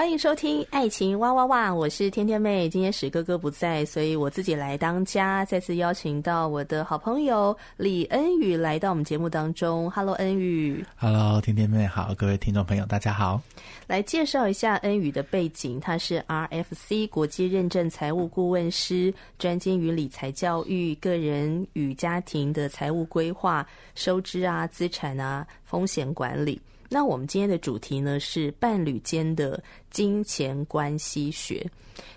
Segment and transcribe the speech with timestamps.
[0.00, 2.70] 欢迎收听《爱情哇哇哇》，我是天天妹。
[2.70, 5.44] 今天史哥哥不在，所以我自己来当家。
[5.44, 9.90] 再次邀请到我的好朋友李恩宇来到我们节目当中。
[9.90, 10.82] Hello，恩宇。
[10.96, 13.42] Hello，天天妹好，各位听众朋友，大家好。
[13.86, 26.58] 来介绍一下恩宇的背景，他是 RFC 国际认证财务顾问师，专精于理财教育、个人与家庭的财务规划、收支啊、资产啊、风险管理。
[26.92, 31.64] 那我们今天的主题呢，是伴侣间的金钱关系学。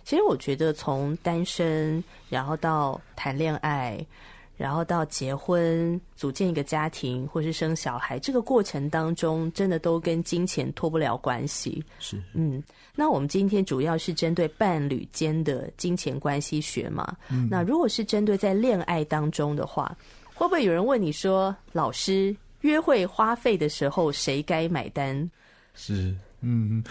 [0.03, 4.03] 其实我觉得从单身，然后到谈恋爱，
[4.57, 11.83] 然后到结婚、组建一个家庭，或是生小孩，这个过程当中，真的都跟金钱脱不了关系。
[11.99, 12.61] 是，嗯。
[12.95, 17.16] 那我们今天主要是针对伴侣间的金钱关系学嘛。
[17.29, 17.47] 嗯。
[17.51, 19.95] 那如果是针对在恋爱当中的话，
[20.33, 22.35] 会不会有人问你说，老师？
[22.64, 25.30] 约会花费的时候，谁该买单？
[25.73, 26.83] 是，嗯。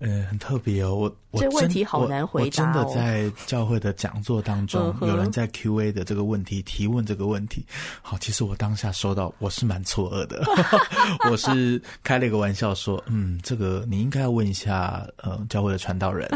[0.00, 2.84] 呃，很特别哦，我我这问题好难回答哦。
[2.84, 7.64] 我真的在教会的讲座当中，有人在 Q&A 的这个问题提问这个问题。
[8.00, 10.42] 好，其实我当下收到，我是蛮错愕的。
[11.30, 16.26] 我是开了一个玩笑说，嗯，这个你应该要问一下呃教会的传道人。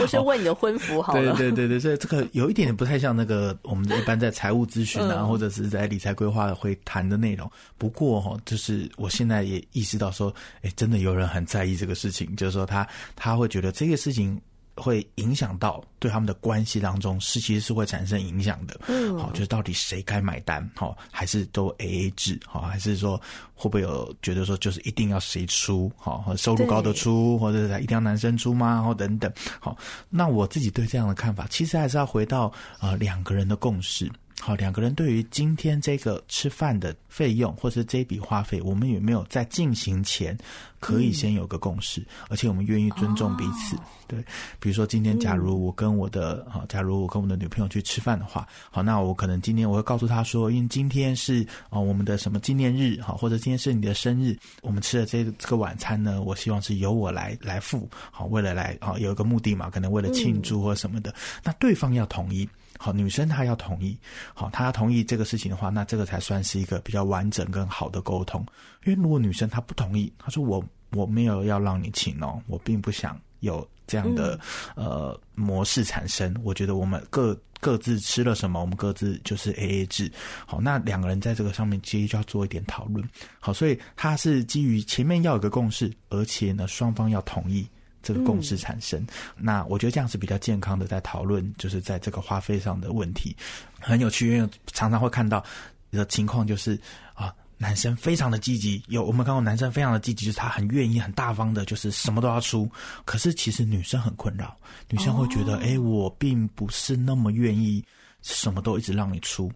[0.00, 1.36] 我 是问你的婚服好了。
[1.36, 7.50] 对对对对，所以这个有一点点不太像那个我们一般在财务咨询啊，嗯、或者是在理财规划会谈的内容。
[7.76, 12.13] 不过哈，就是我现在也意识到说，哎，真的有人很在意这个事情。
[12.36, 12.84] 就是说他，
[13.16, 14.40] 他他会觉得这个事情
[14.76, 18.80] 会影响到对他们的关系当中，是其实是会产生影响的。
[18.88, 20.68] 嗯，好，就是到底谁该买单？
[20.74, 22.38] 好，还是都 AA 制？
[22.46, 23.16] 好，还是说
[23.54, 25.90] 会不会有觉得说就是一定要谁出？
[25.96, 28.82] 好，收入高的出，或者是一定要男生出吗？
[28.82, 29.32] 或等等。
[29.60, 29.76] 好，
[30.10, 34.10] 那我自己对这样的看法，其实还是要回到呃两个人的共识。
[34.46, 40.36] 好，两个人对于今天这个吃饭的费用，或是这笔花费，我们有没有在进行前
[40.80, 42.02] 可以先有个共识？
[42.02, 43.74] 嗯、而且我们愿意尊重彼此。
[43.76, 44.22] 哦、对，
[44.60, 62.46] 比如说今天，假如我跟我的啊，假如我跟我的女朋友去吃饭的话，好，那我可能今天我会告诉她说，因为今天是啊我们的什么纪念日，好，或者今天是你的生日，我们吃的这这个晚餐呢，我希望是由我来来付，好，为了来啊有一个目的嘛，可能为了庆祝或什么的，嗯、那对方要同意。
[62.78, 63.96] 好，女生她要同意，
[64.34, 68.44] 好，她要同意这个事情的话，那这个才算是一个比较完整跟好的沟通。
[68.84, 74.38] 因为如果女生她不同意，她说我我没有要让你请哦，我并不想有这样的、
[74.76, 76.34] 嗯、呃模式产生。
[76.42, 80.10] 我觉得我们各各自吃了什么，我们各自就是 AA 制。
[80.46, 83.08] 好，那两个人在这个上面其实就要做一点讨论。
[83.40, 87.66] 好，所以他是基于前面要有个共识，而且呢双方要同意。
[88.04, 93.34] 这个共识产生，嗯、那我觉得这样是比较健康的，在讨论就是在这个花费上的问题，
[93.80, 95.42] 很有趣，因为常常会看到
[95.90, 96.78] 的情况就是
[97.14, 102.70] 啊，男生非常的积极，有我们看过男生非常的积极，就是他很愿意、很大方的，就是什么都要出。
[103.04, 104.56] 可是其实女生很困扰，
[104.90, 107.82] 女生会觉得，哎、哦，我并不是那么愿意
[108.22, 109.50] 什么都一直让你出。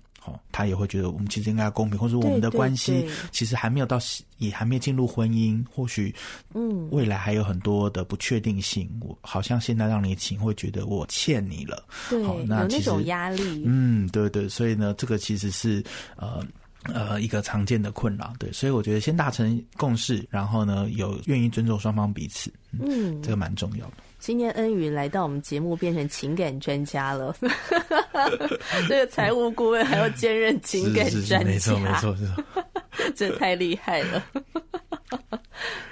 [0.51, 3.99] 他也会觉得我们其实应该公平，或者我们的关系其实还没有到，
[4.39, 6.15] 也还没有进入婚姻，或许
[6.55, 8.89] 嗯，未来还有很多的不确定性。
[9.01, 13.63] 我好像现在让你请，会觉得我欠你了，对，好，那其实有那种压力。
[13.67, 15.83] 嗯，对对，所以呢，这个其实是
[16.17, 16.45] 呃
[16.85, 18.33] 呃一个常见的困扰。
[18.39, 22.81] 对，所以我觉得先达成共识，然后呢，有愿意尊重双方彼此，嗯，
[23.19, 23.95] 嗯这个蛮重要的。
[24.19, 27.35] 今天恩宇来到我们节目，变成情感专家了。
[28.89, 32.17] 这个财务顾问还要兼任情感专家，没错没错，
[33.15, 34.25] 这太厉害了。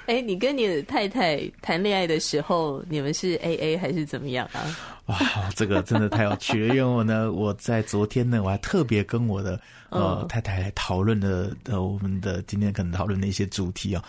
[0.07, 4.63] 哎，你跟你的太太谈恋爱的时候，你们是 AA 还是怎么样啊？
[5.07, 5.17] 哇，
[5.55, 6.75] 这个真的太有趣了。
[6.75, 9.59] 因为我呢，我在昨天呢，我还特别跟我的
[9.89, 14.03] 呃太太来讨论了呃我们的今天可能讨论的一些主题哦。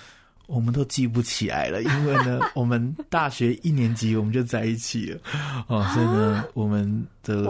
[0.49, 5.21] 我们都记不起来了，因为呢， 我们大学一年级我们就在一起了，
[5.69, 7.47] 哦，所以呢，我们的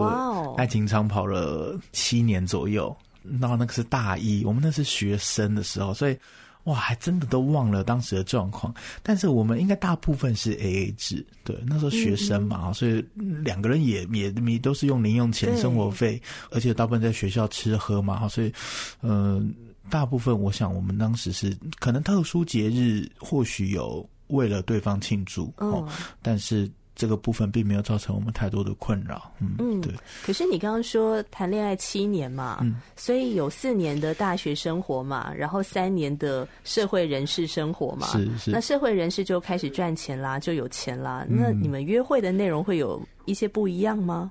[0.57, 2.95] 爱情长跑了七年左右，
[3.39, 6.17] 然后那个是大一，我们那是学生的时候，所以。
[6.65, 8.71] 哇，还真的都忘了当时的状况。
[9.01, 18.53] 但是我们应该大部分是 AA 制，对，那时候学生嘛，所以两个人也也也都是用零用钱生活费，而且大部分在学校吃喝嘛，所以
[19.01, 25.87] 嗯、呃，大部分我想我们当时是可能特殊节日或许有为了对方庆祝哦，
[26.21, 26.69] 但是。
[26.95, 29.93] 这个部分并没有造成我们太多的困扰，嗯，嗯对。
[30.21, 38.51] 可是你刚刚说谈恋爱七年嘛，嗯，所以有四年的大学生活嘛，然后三年的社会人士生活嘛，是是。
[38.51, 41.25] 那社会人士就开始赚钱啦，就有钱啦。
[41.29, 44.29] 嗯、那你们约会的内容会有一些不一样吗？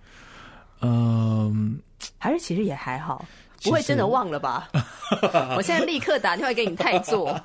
[0.82, 1.80] 嗯，
[2.18, 3.24] 还是其实也还好。
[3.62, 4.68] 不会真的忘了吧？
[5.56, 7.38] 我现在立刻打电话给你太座，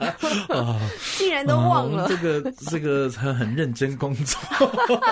[1.18, 2.04] 竟然都忘了。
[2.04, 4.40] 啊、这个这个很很认真工作。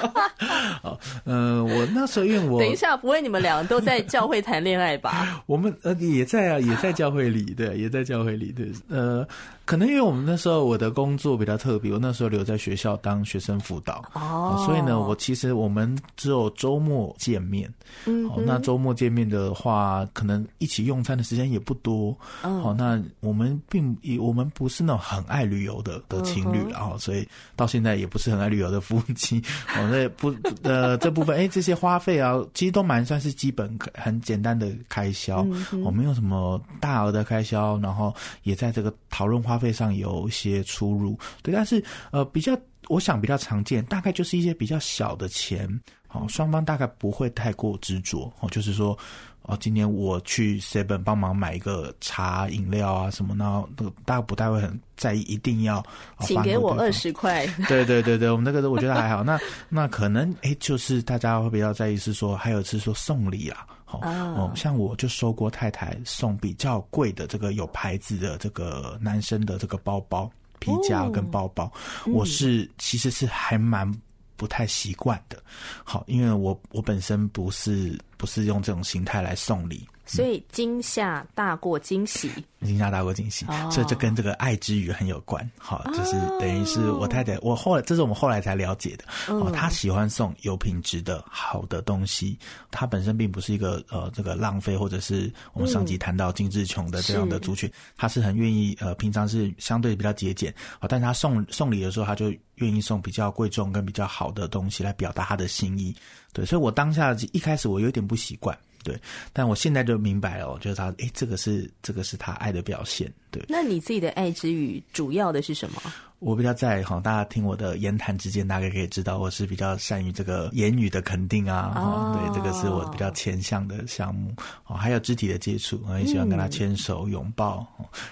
[0.84, 5.42] 好，呃，我那时候因为我等一下，不会你们俩都在教会谈恋爱吧？
[5.46, 9.26] 我们呃也在啊，也在教会里，对，也在教会里，对，呃。
[9.72, 14.04] 可能因为我们那时候我的工作比较特别，我那时候留在学校当学生辅导。
[14.12, 17.74] 哦，所以呢，我其实我们只有周末见面，
[18.06, 27.26] 嗯，好，那周末见面的话，可能一起用餐的时间也不多，好，那我们并我们不是那种很爱旅游的的情侣，然后所以
[27.56, 29.42] 到现在也不是很爱旅游的夫妻，
[29.78, 35.48] 哦，那不呃这部分哎这些花费啊，其实都蛮算是基本很简单的开销，
[35.82, 38.14] 我没有什么大额的开销，然后
[38.44, 39.61] 也在这个讨论花。
[39.62, 45.70] 费上有一些出入，对，但是呃，比较我想比较常见，大概就是一些比较小的钱，
[46.08, 48.98] 好，双方大概不会太过执着，哦，就是说，
[49.44, 55.82] 哦，今天我去 Seven 帮忙买一个茶饮料啊什么呢，那大家不太会很在意，一定要
[56.22, 57.46] 请给我二十块。
[57.68, 59.24] 对对对对，我们那个我觉得还好。
[59.24, 63.66] 那那可能哎，就是大家会比较在意是说，还有是说送礼啊。
[64.00, 71.72] 哦，像我就收过太太送比较贵的这个有牌子的这个男生的这个包包、皮夹跟包包，
[72.08, 73.92] 我是其实是还蛮
[74.38, 75.42] 不太习惯的。
[75.84, 79.88] 好，因为我我本身不是不是用这种形态来送礼。
[80.12, 82.30] 所以惊吓大过惊喜，
[82.62, 85.50] 惊吓大过惊喜，哦，所以这跟这个爱之语很有关。
[85.58, 89.06] 好，就是等于是我太太，我后来这是我们后来才了解的。
[89.34, 92.38] 哦，她喜欢送有品质的好的东西，
[92.70, 105.96] 她本身并不是一个呃这个浪费或者是我们上集谈到精致穷的这样的族群，她，嗯，是很愿意呃平常是相对比较节俭，哦，但是她送送礼的时候，她就愿意送比较贵重跟比较好的东西来表达她的心意。
[106.34, 108.58] 对，所以我当下一开始我有点不习惯。
[108.84, 109.00] 对，
[109.32, 113.12] 但我现在就明白了，就是他，诶，这个是这个是他爱的表现。
[113.30, 115.82] 对，那你自己的爱之语主要的是什么？
[116.20, 121.74] 我比较在哈，大家听我的言谈之间，大概可以知道，我是比较善于这个言语的肯定啊。
[121.76, 124.32] 哦，对，这个是我比较前向的项目。
[124.68, 127.66] 哦，还有肢体的接触，我很喜欢跟他牵手、拥抱。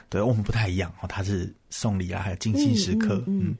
[0.09, 3.39] 对，我们不太一样哦，他是送礼啊，还有精心时刻，嗯。
[3.39, 3.55] 嗯嗯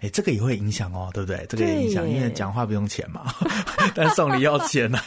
[0.00, 1.44] 哎，这个也会影响哦，对不对？
[1.48, 3.34] 这个也影响，因为讲话不用钱嘛，
[3.94, 5.02] 但送礼要钱啊。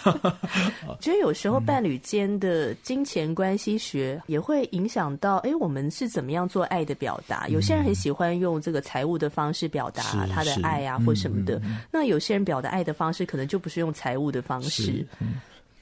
[1.01, 7.47] 觉得有时候伴侣间的金钱关系学也会影响到，哎，我们是怎么样做爱的表达？
[7.47, 11.61] 有些人很喜欢用这个财务的方式表达他的爱啊，或什么的。
[11.91, 15.05] 那有些人表达爱的方式，可能就不是用财务的方式。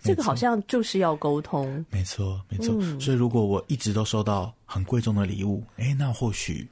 [0.01, 1.85] 这个好像就是要沟通。
[1.89, 2.73] 没错，没错。
[2.79, 2.99] 嗯。
[2.99, 6.67] 所以如果我一直都收到很贵重的礼物，哎，那或许。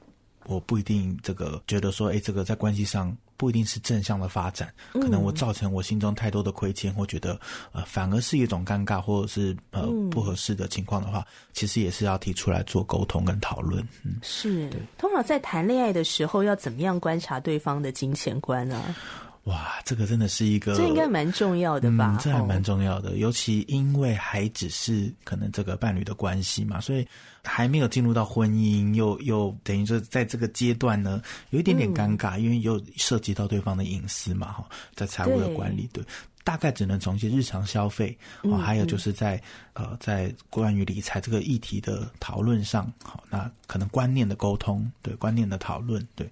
[0.50, 7.38] 我不一定这个觉得说，哎，这个在关系上不一定是正向的发展，可能我造成我心中太多的亏欠，或觉得
[7.72, 13.80] 呃，反而是一种尴尬，或者是呃不合适的情况的话，其实也是要提出来做沟通跟讨论。
[14.04, 14.68] 嗯，是。
[14.98, 18.94] 通常在谈恋爱的时候，要怎么样观察对方的金钱观呢？
[19.50, 22.16] 哇，这个真的是一个，这应该蛮重要的吧？
[22.16, 27.06] 嗯，这还蛮重要的，尤其因为还只是可能这个伴侣的关系嘛，所以
[27.42, 34.64] 还没有进入到婚姻，又又等于说在这个阶段呢，有一点点尴尬，嗯，因为又涉及到对方的隐私嘛，哈，
[34.94, 36.04] 在财务的管理，对。
[36.50, 39.40] 对大概只能从一些日常消费，哦，还有就是在
[39.74, 46.28] 呃，在关于理财这个议题的讨论上，好，那可能观念的沟通，对观念的讨论，对。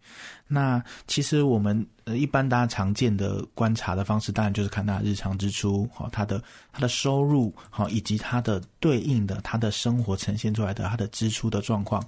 [0.49, 12.05] 那其实我们呃一般大家常见的观察的方式，当然就是看他日常支出，好，他的他的收入，好，以及他的对应的他的生活呈现出来的他的支出的状况。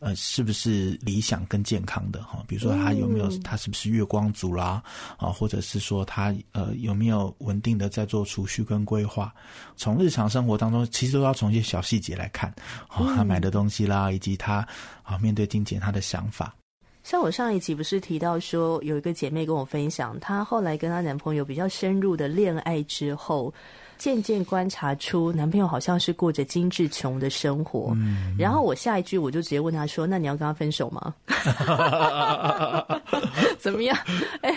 [0.00, 2.44] 呃，是不是理想跟健康的哈？
[2.46, 4.82] 比如说他有没有，他是不是月光族啦？
[5.16, 9.32] 啊，或者是说他呃有没有稳定的在做储蓄跟规划？
[9.76, 12.50] 从日常生活当中，其实都要从一些小细节来看，
[12.88, 14.66] 啊，他买的东西啦，以及他
[15.02, 16.54] 啊面对金钱他的想法。
[17.02, 23.52] 像我上一集不是提到说，有一个姐妹跟我分享，她后来跟她男朋友比较深入的恋爱之后。
[23.98, 31.14] 渐渐观察出男朋友好像是过着精致穷的生活，嗯，然后我下一句我就直接问他说：“那你要跟他分手吗？”
[33.58, 33.96] 怎么样？
[34.42, 34.56] 哎、欸，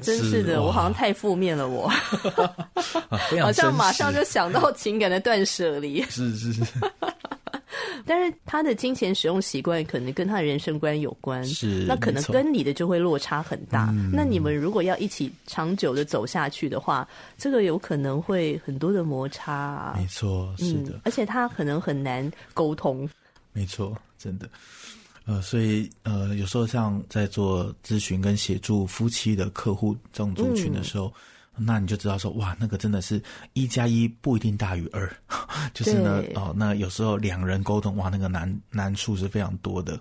[0.00, 1.86] 真是的，是我好像太负面了，我、
[3.10, 6.02] 啊、好像马上就想到情感的断舍离。
[6.04, 6.62] 是是是。
[8.06, 13.92] 但是他的金钱使用习惯可能跟他的人生观有关，是那可能跟你的就会落差很大。
[14.12, 19.94] 那你们如果要一起长久的走下去的话，这个有可能会很多的摩擦啊。
[19.98, 23.08] 没错，是的，嗯，而且他可能很难沟通。
[23.52, 24.48] 没错，真的。
[25.24, 31.06] 呃，所以呃，有时候像在做咨询跟协助夫妻的客户这种族群的时候。
[31.06, 31.12] 嗯
[31.58, 33.22] 那你就知道说，哇，那个真的是
[33.52, 35.10] 一加一不一定大于二，
[35.74, 40.00] 就是呢，哦，那有时候两人沟通，哇，那个难难处是非常多的。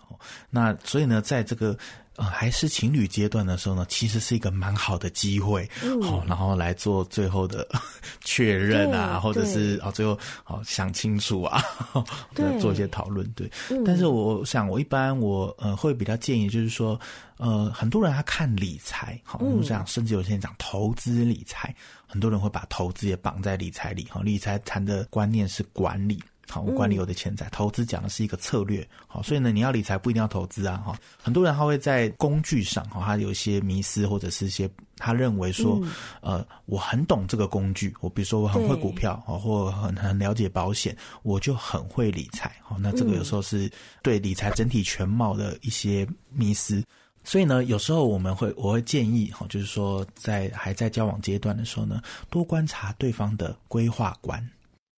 [0.50, 1.78] 那所以呢，在这个。
[2.18, 7.68] 呃，还是情侣阶段的时候呢，其实是一个蛮好的机会，好、嗯哦，然后来做最后的
[8.26, 11.64] 确认啊，或者是啊、哦，最后好、哦、想清楚啊，
[12.34, 13.50] 对，做一些讨论，对。
[13.70, 17.00] 嗯、但是我想，我一般我呃会比较建议，就是说，
[17.38, 21.76] 呃，很多人他看理财，好、哦，我们讲，甚至有些人讲投资理财，
[22.08, 26.20] 很多人会把投资也绑在理财里，哈、哦，理财谈的观念是管理。
[26.50, 28.88] 好，我管理我的钱财，嗯，投资讲的是一个策略。
[29.06, 30.77] 好，所以呢，你要理财不一定要投资啊。
[30.77, 42.56] 哈，很多人他会在工具上，哈，他有一些迷失，或者是一些他认为说，嗯，呃，我很懂这个工具，我比如说我很会股票，或很很了解保险，我就很会理财。
[42.62, 43.70] 好，那这个有时候是
[44.01, 46.84] 对理财整体全貌的一些迷失。
[47.25, 54.42] 所以呢，有时候我们会，我会建议，哈，就是说在还在交往阶段的时候呢，多观察对方的规划观。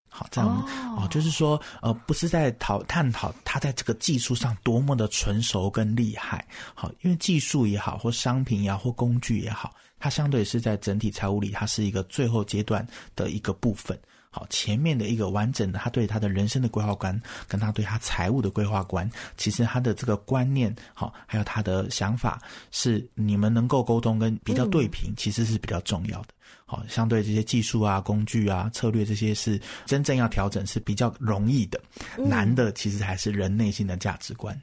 [0.10, 0.50] 好，这样
[0.98, 6.46] 哦，就是说，呃，不是在讨探讨他在这个技术上多么的纯熟跟厉害。
[6.74, 12.86] 好，因为技术也好，或商品也好，或工具也好，它相对是在整体财务里，它是一个最后阶段
[13.16, 13.98] 的一个部分。
[14.32, 26.28] 好，前面的一个完整的，他对他的人生的规划观，跟他对他财务的规划观，其实他的这个观念，好，还有他的想法，是你们能够沟通跟比较对平，其实是比较重要的。
[26.66, 31.82] 好，相对这些技术啊、工具啊、策略这些是真正要调整是比较容易的，
[32.18, 34.56] 难的其实还是人内心的价值观。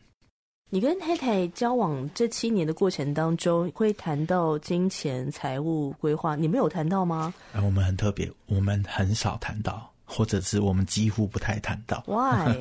[0.69, 7.33] 你跟太太交往这七年的过程当中，会谈到金钱、财务规划，你们有谈到吗？
[7.53, 12.03] 啊，我们很特别，我们很少谈到，或者是我们几乎不太谈到。
[12.09, 12.53] Why？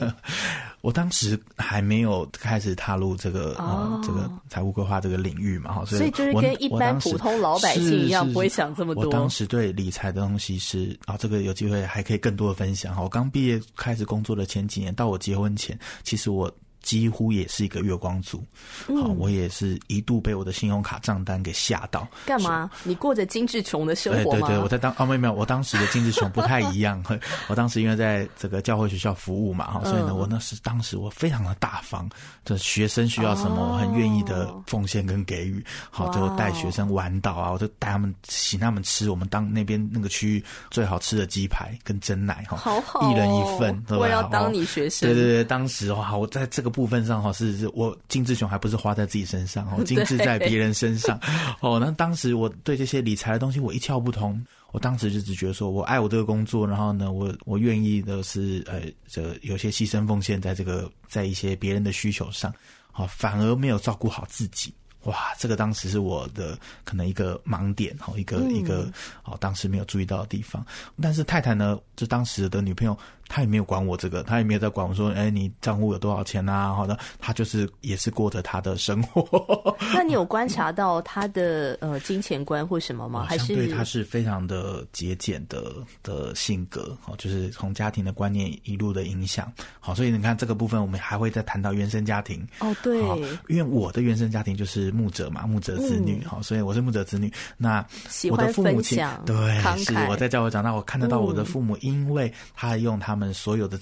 [0.82, 3.94] 我当时还没有开始踏入这个啊、oh.
[3.94, 9.06] 呃，这个财务规划这个领域嘛，哈，所以就是跟一般普通老百姓一样，不会想这么多。
[9.06, 13.02] 我当时对理财的东西是啊，这个有机会还可以更多的分享哈。
[13.02, 16.54] 我刚毕业开始工作的前几年，到我结婚前，其实我。
[16.86, 18.44] 几乎也是一个月光族，
[18.88, 22.08] 嗯，好，我也是一度被我的信用卡账单给吓到。
[22.27, 22.70] 干嘛？
[22.84, 24.38] 你过着精致穷的生活吗？
[24.38, 27.04] 对对对，我在当哦，没有没有，我当时的精致穷不太一样。
[27.50, 32.08] 我当时因为在这个教会学校服务嘛，哈，所以呢，我那时当时我非常的大方，
[32.46, 35.65] 这学生需要什么，我很愿意的奉献跟给予。
[35.89, 43.84] 好，就带学生玩岛啊，我就带他们请他们吃我们当那边那个区域最好吃的鸡排跟珍奶哈，好好，一人一份。
[43.89, 45.10] 我要当你学生。
[45.10, 46.75] 对对对，当时哇，我在这个。
[46.75, 51.17] 部分上哈是是我精致穷还不是花在自己身上哦， 精致在别人身上
[51.62, 51.79] 哦。
[51.79, 62.53] 那当时我对这些理财的东西我一窍不通，我当时就只觉得说我爱我这个工作，然后呢，我我愿意的是呃这有些牺牲奉献在这个在一些别人的需求上，
[62.91, 64.74] 好，反而没有照顾好自己。
[65.06, 68.92] 哇，这个当时是我的可能一个盲点哈，一个、嗯、一个
[69.24, 70.66] 哦，当时没有注意到的地方。
[71.02, 72.98] 但是太太呢，就当时的女朋友。
[73.28, 76.72] 她也没有管我这个，她也没有在管我说，哎，你账户有多少钱啊？
[76.76, 79.76] 好的，她就是也是过着她的生活。
[79.96, 83.26] 那你有 观察到她的呃金钱观或什么吗？
[83.28, 89.52] 还是对她是非常的节俭的的性格，哦，就是从家庭的观念一路的影响。
[89.80, 92.48] 好，所以你看这个部分，我们还会再谈到原生家庭。
[92.60, 93.02] 哦，对，
[93.48, 97.32] 因为我的原生家庭就是牧者嘛，牧者子女，哈，嗯，所以我是牧者子女。
[97.58, 97.84] 那
[98.30, 99.36] 我的父母亲对，
[99.84, 103.16] 是我在教会长大，我看得到我的父母，嗯，因为他用他。
[103.16, 103.80] 他们所有的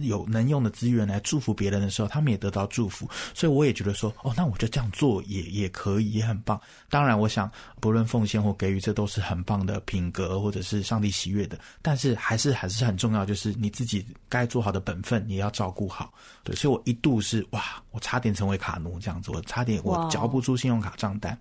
[0.00, 6.60] 有能用的资源来祝福别人的时候，他们也得到祝福，所以我也觉得说，哦，那我就这样做也也可以，也很棒。
[6.90, 11.58] 当然，我想不论奉献或给予，这都是很棒的品格，或者是上帝喜悦的。
[11.82, 16.12] 但是还是还是很重要，就是你自己该做好的本分，你要照顾好。
[16.42, 21.38] 对，所以我一度是哇，我差点成为卡奴这样子，我差点我交不出信用卡账单。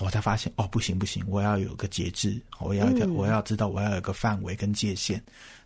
[0.00, 5.20] 我才发现哦，不行不行，我要有个节制，我要一个、嗯、我要知道我要有个范围跟界限。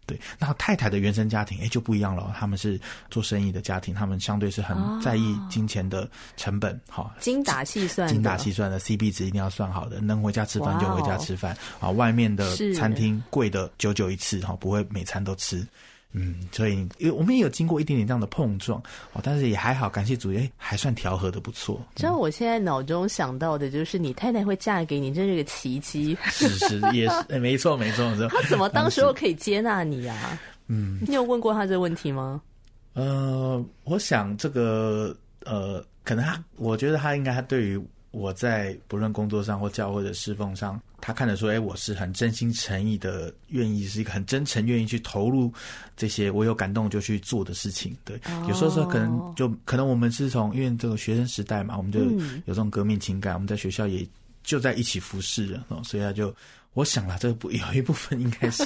[0.04, 2.35] 对，那太太的原生家庭，哎，就不一样了。
[2.38, 2.80] 他们是
[3.11, 11.88] 做生意的家庭，他们相对是很在意金钱的成本，哈、哦，精打细算，精打细算的 C B 值一定要算好的，能回家吃饭就回家吃饭啊。
[11.90, 15.66] 外面的餐厅贵的久久一次，哈，不会每餐都吃。
[16.12, 18.78] 嗯，所以因为我们也有经过一点点这样的碰撞
[19.12, 21.81] 哦，但是也还好，感谢主，耶，还算调和的不错。
[21.95, 26.16] 知道我现在脑中想到的就是你太太会嫁给你，这是个奇迹。
[26.26, 28.28] 是是也是， 哎，没错没错没错。
[28.28, 30.38] 他怎么当时候可以接纳你啊？
[30.69, 32.42] 嗯，你有问过他这个问题吗？
[32.92, 35.16] 呃，我想这个
[35.47, 37.81] 呃，可能他，我觉得他应该他对于。
[38.12, 45.52] 我在不论工作上或教会的侍奉上，他看得出，哎，我是很真心诚意的，愿意是一个很真诚，愿意去投入
[45.97, 47.97] 这些我有感动就去做的事情。
[48.04, 54.07] 对，哦、有时候说可能就可能我们是从因为这个学生时代嘛，我们就有这种革命情感，嗯、我们在学校也
[54.45, 56.33] 就在一起服侍了，所以他就。
[56.74, 58.64] 我想了，这个部有一部分应该是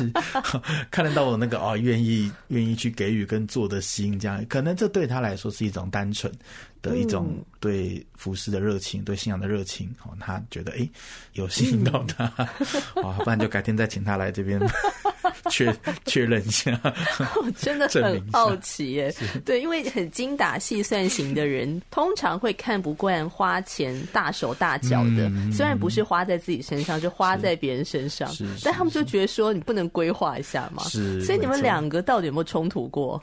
[0.92, 4.44] 看得到我那个哦，愿意愿意去给予跟做的心，这样。
[4.46, 6.32] 可能这对他来说是一种单纯
[6.80, 9.92] 的一种对服饰的热情，嗯、对信仰的热情。
[10.04, 10.88] 哦，他觉得诶
[11.32, 12.48] 有吸引到他，啊、
[12.94, 14.60] 嗯，不然就改天再请他来这边
[15.50, 15.74] 确
[16.04, 16.80] 确认一下。
[17.36, 19.14] 我真的很好奇耶，
[19.44, 28.30] 对，因为很精打细算型的人， 通常会看不惯花钱大手大脚的，嗯、虽然不是花在自己身上，就花在别人身上。
[28.62, 33.20] 但他们就觉得说你不能规划一下嘛，是，所以你们两个到底有没有冲突过？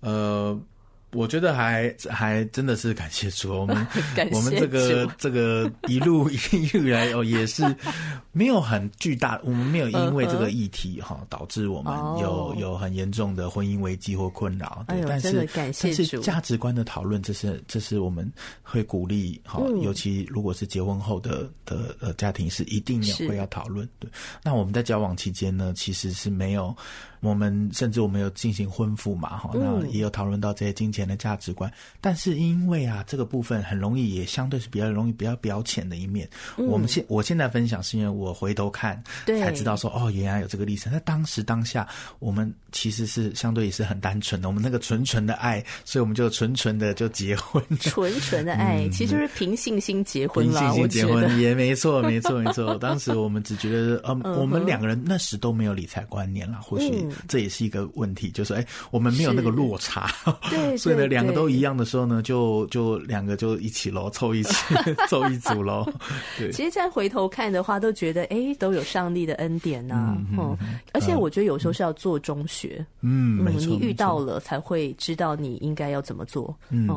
[0.00, 0.58] 呃。
[1.12, 3.86] 我觉得还还真的是感谢主，我们
[4.32, 7.64] 我们这个这个一路一路来哦，也是
[8.32, 11.26] 没有很巨大，我们没有因为这个议题哈、uh.
[11.28, 12.58] 导致我们有、oh.
[12.58, 14.84] 有很严重的婚姻危机或困扰。
[14.86, 18.30] 对，哎、但是但是价值观的讨论，这是这是我们
[18.62, 23.88] 会鼓励哈，嗯、尤其如果是结婚后的的呃家庭是一定要会要讨论。
[23.98, 24.08] 对，
[24.44, 26.74] 那我们在交往期间呢，其实是没有。
[27.20, 31.70] 我们甚至我们有进行婚复嘛，哈，那也有讨论到这些金钱的价值观。
[31.70, 36.28] 嗯、但是因为啊，这个部分很容易，也相对是比较容易比较表浅的一面。
[36.56, 40.92] 嗯、我们现我现在分享是因为我回头看，才知道说哦，原来有这个历程。
[40.92, 41.86] 那当时当下，
[42.18, 47.62] 我们其实是相对也是很单纯的，我们那个纯纯的爱，所以我们就纯纯的就结婚。
[47.80, 50.60] 纯纯的爱，嗯、其实就是凭信心结婚了。
[50.60, 52.76] 凭信心结婚也没错， 没错，没错。
[52.76, 56.90] 当时我们只觉得，呃，嗯、我们两个人那时都没有理财观念了，或许。
[56.90, 60.10] 嗯这也是一个问题，就是哎，我们没有那个落差，
[60.48, 64.52] 对， 所以呢，两个都一样的时候呢，就就两个就一起喽，凑一起，
[65.08, 65.86] 凑一组喽。
[66.38, 70.56] 对，其实再回头看的话，都觉得哎，都有上帝的恩典呐，嗯，
[70.92, 76.88] 而且我觉得有时候是要做中学，嗯，你遇到了才会知道你应该要怎么做，嗯，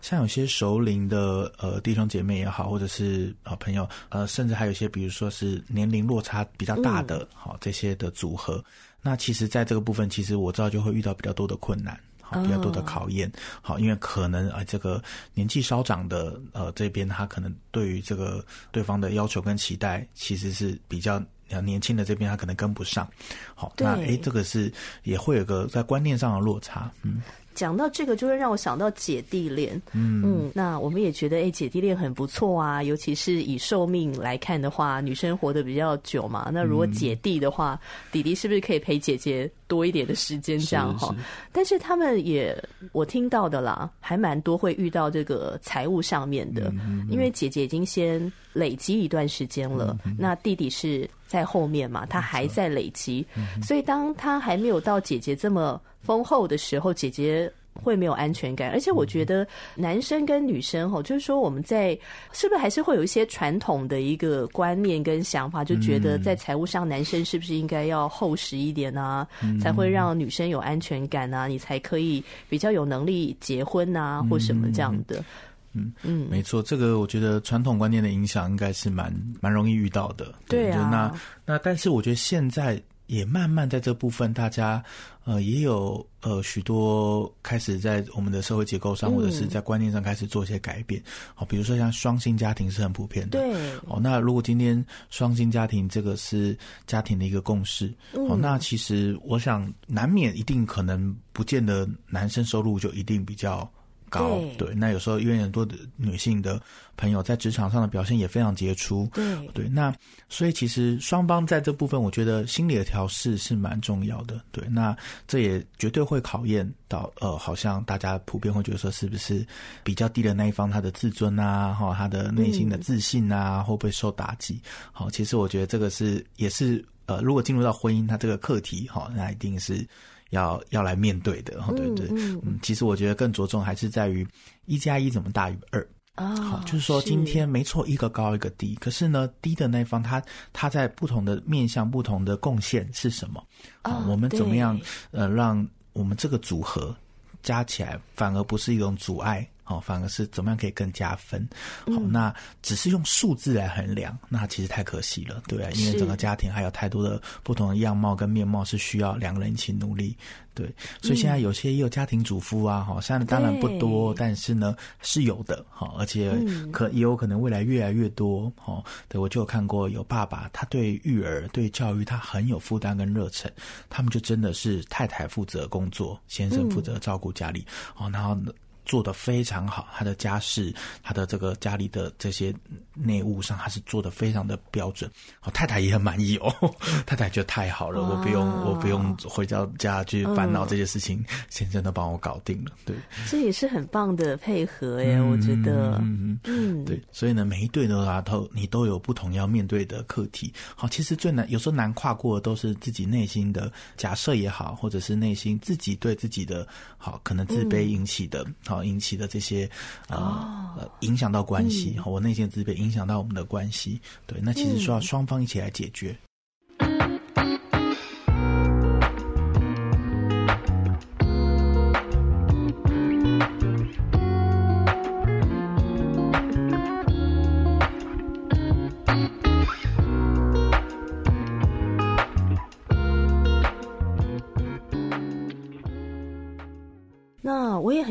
[0.00, 8.62] 像有些熟龄的呃弟兄姐妹也好，或者是呃朋友，呃，甚至还有一些比如说是年龄落差比较大的，好这些的组合。
[9.04, 12.00] 那其实，在这个部分，其实我知道就会遇到比较多的困难，好，
[12.40, 15.02] 比较多的考验，好，因为可能啊，这个
[15.34, 21.22] 年纪稍长的呃这边，他可能对于这个对方的要求跟期待，其实是比较
[21.62, 23.08] 年轻的这边，他可能跟不上，
[23.54, 27.20] 好，那诶，这个是也会有个在观念上的落差，嗯。
[27.54, 29.80] 讲到这个，就会让我想到姐弟恋。
[29.92, 32.82] 嗯嗯，那我们也觉得，哎，姐弟恋很不错啊。
[32.82, 36.50] 尤其是以寿命来看的话，女生活得比较久嘛。
[36.52, 40.58] 那如果姐弟的话，嗯、弟弟是不是可以陪姐姐多一点的时间？
[40.58, 41.14] 这样哈。
[41.52, 42.56] 但是他们也，
[42.92, 46.72] 我听到的啦，还蛮多会遇到这个财务上面的。
[46.74, 53.26] 嗯、因为姐姐已经先累积一段时间了，嗯、那弟弟是在后面嘛，他还在累积。
[53.36, 55.80] 嗯、所以当他还没有到姐姐这么。
[56.02, 61.96] 丰厚的时候，姐姐会没有安全感，而且我觉得男生跟女生哈，就是说我们在
[62.32, 69.24] 是不是还是会有一些传统的一个观念跟想法，就觉得在财务上，男生是不是应该要厚实一点啊，
[69.60, 75.20] 才会让女生有安全感啊，你才可以比较有能力结婚啊，或什么这样的。
[75.20, 75.24] 嗯
[75.72, 80.34] 嗯嗯，没错，这个我觉得传统观念的影响应该是蛮蛮容易遇到的。
[80.48, 82.82] 对啊，那那但是我觉得现在。
[83.08, 84.82] 也慢慢在这部分，大家
[85.24, 91.02] 呃也有呃许多开始在我们的社会结构上，或者是在观念上开始做一些改变。
[91.34, 93.38] 好、嗯，比如说像双薪家庭是很普遍的。
[93.38, 93.74] 对。
[93.86, 96.56] 哦，那如果今天双薪家庭这个是
[96.86, 103.70] 家庭的一个共识，嗯、哦，那其实我想难免一定可能不见得男生收入就一定比较
[104.12, 106.60] 高，对，对，那有时候因为很多的女性的
[106.98, 109.92] 朋友在职场上的表现也非常杰出，对对，那
[110.28, 114.94] 所以其实双方在这部分，我觉得心理的调试是蛮重要的，对，那
[115.26, 119.46] 这也绝对会考验到，呃，好像大家普遍会觉得说，是不是
[119.82, 124.60] 比较低的那一方他的自尊啊，哈，他的内心的自信啊，嗯、会不会受打击？
[124.92, 129.86] 好，其实我觉得这个是也是呃，如果进入到婚姻，它这个课题，哈，那一定是。
[130.32, 134.26] 要要来面对的，对对，嗯，嗯，其实我觉得更着重还是在于
[134.64, 143.44] 一加一怎么大于二啊，好，就是说今天没错，一个高一个低，可是呢，低的那一方他他在不同的面向、不同的贡献是什么
[143.82, 144.04] 啊？
[144.08, 144.78] 我们怎么样
[145.10, 146.94] 呃，让我们这个组合
[147.42, 149.46] 加起来反而不是一种阻碍。
[149.64, 151.48] 好，反而是怎么样可以更加分？
[151.86, 155.72] 好，那只是用数字来衡量，那其实太可惜了，对不对？
[155.80, 160.16] 因为整个家庭还有太多的不同的样貌跟面貌是需要两个人一起努力，
[160.52, 160.66] 对。
[161.00, 166.32] 所以现在有些也有家庭主妇啊，哈，现在当然不多，但是呢是有的，哈，而且
[166.72, 168.82] 可也有可能未来越来越多，哈。
[169.08, 173.50] 对，我就有看过有爸爸，他对育儿、对教育他很有负担跟热忱，
[173.88, 177.64] 他们就真的是太太负责工作，先生负责照顾家里，
[177.96, 178.36] 哦，然后。
[178.84, 182.52] 做的非常好，他的家事，他的这个家里的这些
[182.94, 185.10] 内务上，他是做的非常的标准。
[185.42, 186.52] 哦，太太也很满意哦，
[187.06, 192.72] 太太觉得太好了，我不用，我不用回到家去烦恼这些事情，嗯、先生都帮我搞定了。
[192.84, 192.96] 对，
[193.30, 200.52] 这也是很棒的配合耶，嗯、我觉得，嗯嗯，对，所以呢，每一对的话都你都有不同要面对的课题。
[200.74, 206.66] 好，其实最难，有时候难跨过的都是自己内心的假设也好，或者是内心自己对自己的
[206.98, 208.42] 好可能自卑引起的。
[208.42, 209.68] 嗯好，引起的这些
[210.08, 216.16] 呃、哦、影响到关系，嗯、我内心的自卑影响到我们的关系，对，那其实需要双方一起来解决。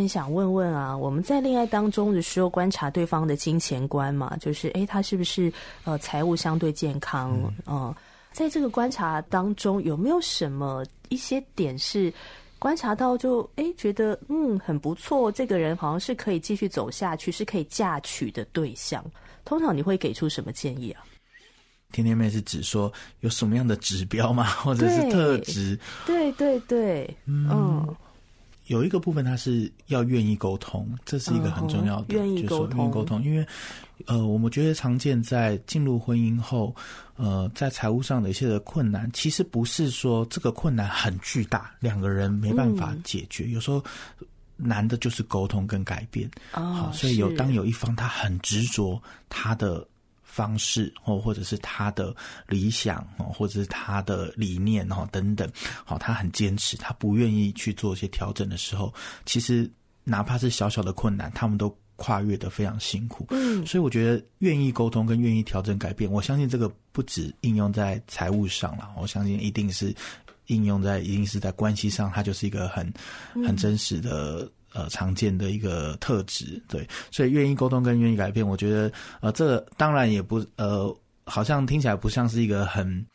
[0.01, 7.39] 很想问问啊，我们在恋爱当中的时候，观察对方的金钱观嘛，就是诶，他是不是呃财务相对健康？
[7.67, 7.95] 嗯、呃，
[8.31, 12.11] 在这个观察当中，有没有什么一些点是
[12.57, 19.05] 观察到就诶觉得嗯很不错，这个人好像是可以继续走下去，是可以嫁娶的对象？
[19.45, 21.05] 通常你会给出什么建议啊？
[21.91, 24.45] 天天妹是指说有什么样的指标吗？
[24.65, 25.77] 或者是特质？
[26.07, 27.47] 对对对，嗯。
[27.51, 27.95] 嗯
[28.71, 33.21] 有一个部分，他是要愿意沟通，这是一个很重要的，愿意沟通，愿意沟通。
[33.21, 33.45] 因为，
[34.05, 36.73] 呃，我们觉得常见在进入婚姻后，
[37.17, 43.43] 呃，在财务上的一些的困难，其实不是说这个困难很巨大，两个人没办法解决。
[43.43, 43.83] 嗯、有时候
[44.55, 46.31] 难的就是沟通跟改变。
[46.53, 49.85] 哦，好，所以有当有一方他很执着他的。
[50.31, 52.15] 方式或或者是他的
[52.47, 55.51] 理想哦，或者是他的理念哦等等，
[55.83, 58.93] 好，他很坚持，他不愿意去做一些调整的时候，
[59.25, 59.69] 其实
[60.05, 63.27] 哪怕是小小的困难，他们都跨越得非常辛苦。
[63.31, 69.93] 嗯，所以我觉得愿意沟通跟愿意调整改变，我相信这个不止应用在财务上了，我相信一定是
[70.47, 72.91] 应用在一定是在关系上，它就是一个很
[73.45, 74.49] 很真实的。
[74.73, 83.05] 呃，常见的一个特质，对，所以愿意沟通跟愿意改变，我觉得，呃，这当然也不，呃，好像听起来不像是一个很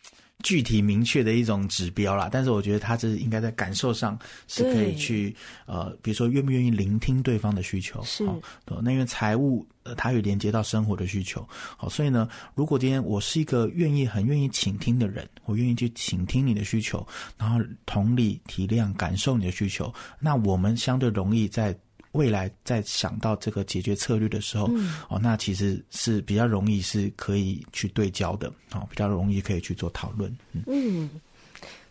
[0.43, 5.35] 具体明确的一种指标啦，但是我觉得他这是应该在感受上是可以去，
[5.67, 8.41] 呃，比如说愿不愿意聆听对方的需求，是，哦，
[8.83, 9.67] 那因为财务。
[9.87, 17.07] 呃，它有连接到生活的需求，好，所以呢，如果今天我是一个愿意、很愿意倾听的人，我愿意去倾听你的需求，
[17.39, 21.73] 然后同理、体谅、感受你的需求，那我们相对容易在
[22.17, 30.63] 未来在想到这个解决策略的时候，嗯、哦，那其实是比较容易是可以去对焦的，哦，比较容易可以去做讨论，嗯。
[30.67, 31.11] 嗯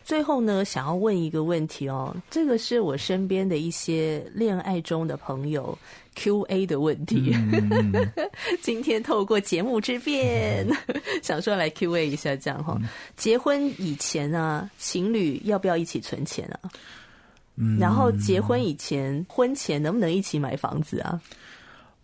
[0.04, 5.76] 最后呢，想要问一个问题哦，这个是我身边的一些恋爱中的朋友
[6.14, 7.32] Q&A 的问题。
[7.34, 7.92] 嗯、
[8.62, 12.78] 今天透过节目之便，嗯、 想说来 Q&A 一下，这样哈。
[12.80, 16.70] 嗯、结婚以前啊，情侣要不要一起存钱啊？
[17.56, 21.20] 嗯，然后结婚以前，婚前能不能一起买房子啊？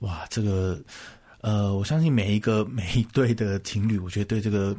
[0.01, 0.81] 哇，这个。
[1.43, 4.77] 呃，我相信每一个每一对的情侣，我觉得对这个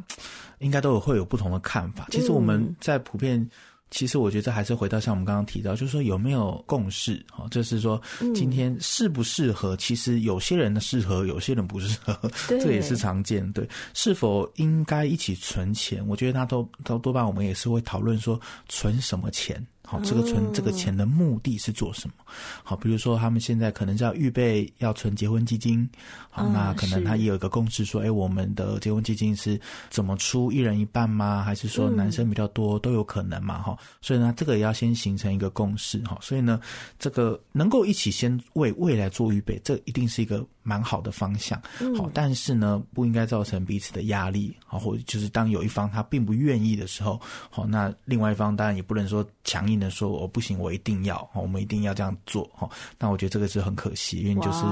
[0.60, 2.08] 应该都有会有不同的看法。
[2.10, 3.50] 其实我们在普遍，嗯、
[3.92, 7.22] 其实我觉得还是回到像我们刚刚提到，就是说有没有共识？
[7.30, 8.02] 哈，就是说
[8.34, 9.76] 今天适不适合？
[9.76, 13.52] 其实有些人的适合，有些人不适合，这也是常见。
[13.52, 16.02] 对，是否应该一起存钱？
[16.08, 19.62] 我觉得他都都多半我们也是会讨论说存什么钱。
[19.94, 22.16] 好，这个存这个钱的目的是做什么？
[22.64, 25.88] 好，比如说他们现在可能是要预备要存结婚基金，
[26.32, 29.60] 好，那可能他也有一个共识说，哎，我们的结婚基金是
[29.92, 31.44] 怎么出，一人一半吗？
[31.44, 33.62] 还是说男生比较多都有可能嘛？
[33.62, 36.18] 哈，所以呢，这个也要先形成一个共识哈。
[36.22, 36.60] 所以呢，
[36.98, 41.62] 这个能够一起先为未来做预备，这一定是一个蛮好的方向。
[41.96, 52.70] 好，但是呢，不应该造成彼此的压力好，或者就是当有一方他并不愿意的时候，好，那另外一方当然也不能说强硬的说，我不行，我一定要，我们一定要这样做哈。
[52.98, 54.64] 那我觉得这个是很可惜，因为你就是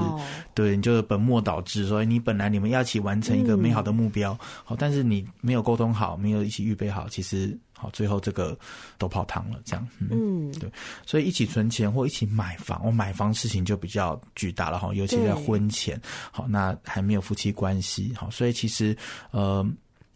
[0.54, 7.56] 对，你就是本末倒置，所以你本来你们要一起完成一个美好的目标，好，但是你没有沟通好，没有一起预备好，其实。
[7.82, 8.56] 好，最后这个
[8.96, 9.84] 都泡汤了，这样。
[9.98, 10.70] 嗯，嗯对，
[11.04, 16.00] 所以一起存钱或一起买房，我买房事情就比较巨大了哈，尤其在婚前。
[16.30, 18.96] 好，那还没有夫妻关系，好，所以其实
[19.32, 19.66] 呃，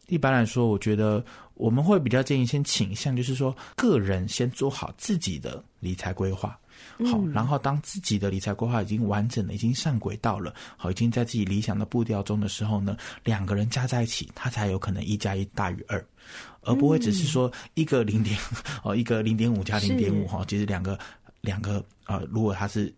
[0.07, 1.24] 一般来说，我觉得
[1.55, 6.57] 我们会比较建议先倾向，就是说个人先做好自己的理财规划。
[7.04, 16.04] 好，然后当自己的理财规划已经完整了，已经上轨道了，好，已经在自己理想的步调中的时候呢，两个人加在一起，他才有可能一加一大于二。
[16.62, 18.36] 而不会只是说一个零点
[18.82, 20.98] 哦，一个零点五加零点五哈，其实两个
[21.40, 22.92] 两个呃，如果他是。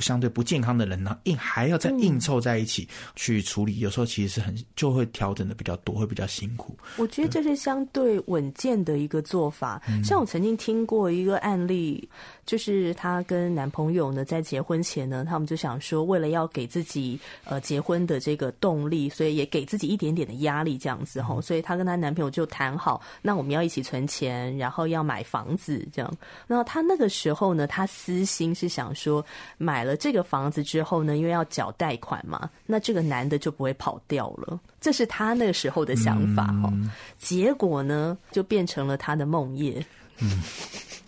[0.00, 6.76] 相对不健康的人呢，硬还要再硬凑在一起去处理，嗯、有时候其实是很就会调整的比较多，会比较辛苦。
[6.96, 9.82] 我觉得这是相对稳健的一个做法。
[10.04, 12.08] 像我曾经听过一个案例，
[12.46, 21.34] 就是她跟男朋友呢在结婚前呢，他们就想说，为了要给自己呃结婚的这个动力，所以也给自己一点点的压力，这样子哈。
[21.34, 26.12] 嗯、所以她跟她男朋友就谈好，那我们要一起存钱，然后要买房子这样。
[26.46, 29.24] 那她那个时候呢，她私心是想说
[29.56, 34.60] 买了这个房子之后呢，因为要缴贷款嘛，那这个男的就不会跑掉了。
[34.80, 36.70] 这是他那个时候的想法哈。
[36.72, 39.82] 嗯、 结果呢，就变成了他的梦魇。
[40.20, 40.42] 嗯，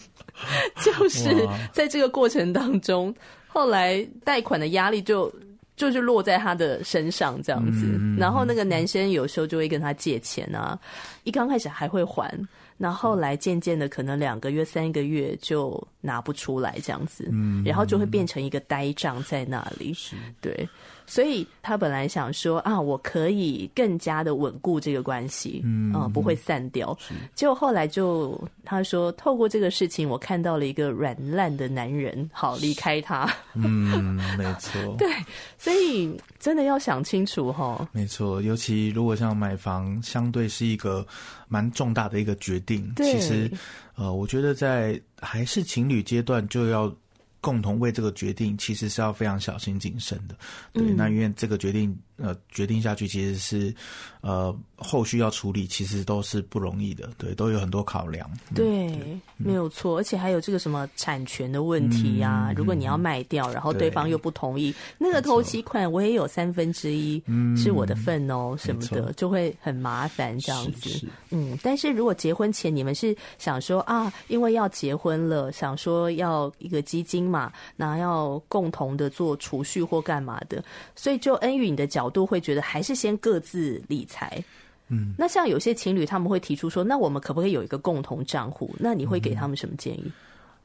[0.82, 3.14] 就是在这个过程当中，
[3.46, 5.32] 后来贷款的压力就
[5.76, 7.84] 就是落在他的身上这样子。
[7.86, 10.78] 嗯、然后那个男生有时候就会跟他借钱啊，
[11.24, 12.28] 一刚开始还会还。
[12.80, 20.66] 然后后来渐渐的，可能两个月、三个月就拿不出来这样子，嗯，然后就会变成一个呆账在那里，是，对。
[21.10, 26.96] 所以他本来想说啊，我可以更加的稳固这个关系，嗯，啊，不会散掉。
[27.00, 33.28] 是结果后来就他说，透过这个事情，我看到了一个软烂的男人，好离开他。
[33.54, 34.80] 嗯，没错。
[34.96, 35.08] 对，
[35.58, 37.88] 所以真的要想清楚哈。
[37.90, 41.04] 没错，尤其如果像买房，相对是一个
[41.48, 42.88] 蛮重大的一个决定。
[42.98, 43.50] 其实，
[43.96, 46.88] 呃，我觉得在还是情侣阶段就要。
[47.40, 50.36] 共同为这个决定，其实是要非常小心谨慎的。
[50.72, 51.96] 对，嗯、那因为这个决定。
[52.20, 53.74] 呃，决定下去其实是，
[54.20, 58.30] 呃，后续要处理其实都是不容易的，对，都有很多考量。
[58.54, 58.94] 对，
[59.36, 62.52] 没有错，而且还有这个什么产权的问题呀、啊。
[62.52, 67.22] 嗯、如果你要卖掉，然后对方又不同意，那个头期款我也有三分之一
[67.56, 70.90] 是我的份哦，嗯、什么的，就会很麻烦这样子。
[70.90, 80.62] 是是嗯，但是如果结婚前你们是想说啊，因为要结婚了，想说要一个基金嘛，那要共同的做储蓄或干嘛的，
[80.94, 82.20] 所以就恩宇你的角度。
[82.20, 84.44] 都会觉得还是先各自理财，
[84.88, 88.74] 嗯，那像有些情侣他们会提出说，那我们可不可以有一个共同账户？
[88.78, 90.12] 那你会给他们什么建议？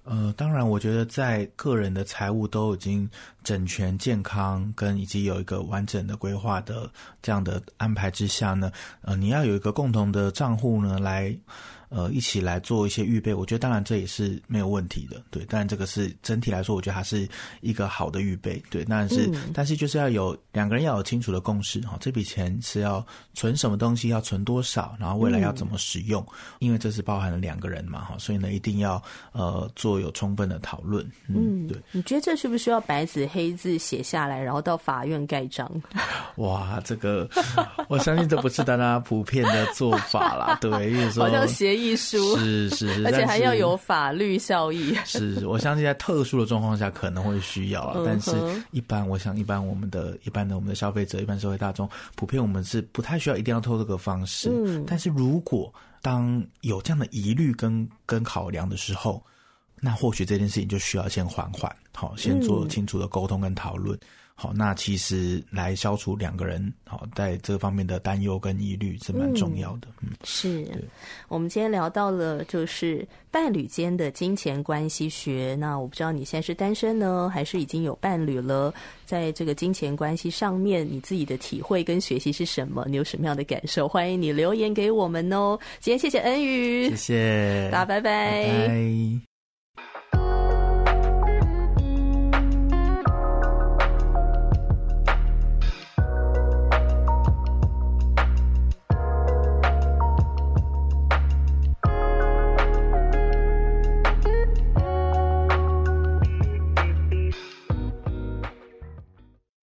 [0.04, 3.10] 呃，当然，我觉得在个人的财务都已经
[3.42, 8.70] 整全、健康，跟以及有一个完整的规划的这样的安排之下呢，
[9.02, 11.34] 呃，你要有一个共同的账户呢来。
[11.90, 15.46] 呃，一起来做一些预备，我觉得当然这也是没有问题的，对。
[15.46, 17.28] 当然这个是整体来说，我觉得还是
[17.62, 18.84] 一个好的预备，对。
[18.86, 31.06] 但是，嗯、但是就是要有两个人要有清楚的共识哈，这笔钱是要存什么东西，要存多少，然后未来要怎么使用，嗯、因为这是包含了两个人嘛哈，所以呢，一定要呃做有充分的讨论。
[31.28, 31.78] 嗯，对。
[31.92, 35.70] 你觉得这是不需要白纸黑字写下来，然后到法院盖章？
[36.38, 37.30] 哇，这个
[37.88, 41.86] 我相信这不是大家普遍的做法啦，对，因为说 好像协议。
[41.86, 44.96] 艺术是是是， 而且还要有法律效益。
[45.06, 48.32] 是，我相信在特殊的状况下可能会需要啊，但是
[48.72, 54.50] 一般我想，一般我们的一般的我们的消费者，一般社会大众，普遍我们是不太需要一定要透过这个方式。
[54.50, 59.24] 嗯，但是如果当有这样的疑虑跟跟考量的时候，
[59.80, 63.98] 那或许这件事情就需要先缓缓，好，先做清楚的沟通跟讨论。
[64.38, 69.88] 好，那其实来消除两个人好在这方面的担忧跟疑虑是蛮重要的。
[70.02, 70.68] 嗯，是。
[71.30, 75.56] 我们今天聊到了就是伴侣间的金钱关系学。
[75.58, 78.74] 那我不知道你现在是单身呢，还是已经有伴侣了？
[79.06, 82.86] 在这个金钱关系上面，你自己的体会跟学习是什么？
[82.90, 83.88] 你有什么样的感受？
[83.88, 85.58] 欢迎你留言给我们哦。
[85.80, 88.48] 今天谢谢恩宇，谢谢大家，拜拜。
[88.48, 89.35] 拜拜。